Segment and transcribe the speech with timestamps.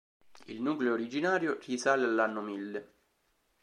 [0.47, 2.93] Il nucleo originario risale all'anno mille.